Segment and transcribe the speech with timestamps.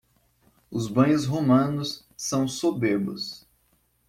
[0.71, 3.45] Os banhos romanos são soberbos